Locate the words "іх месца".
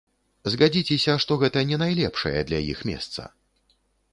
2.73-3.29